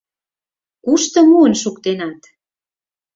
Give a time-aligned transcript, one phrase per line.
[0.83, 2.19] —Кушто муын шуктенат?